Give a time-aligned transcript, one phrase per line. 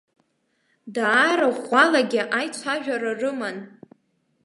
[0.95, 3.57] Даара ӷәӷәалагьы аицәажәара рыман.